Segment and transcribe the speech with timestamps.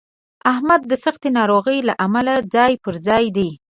[0.51, 3.49] احمد د سختې ناروغۍ له امله ځای په ځای دی.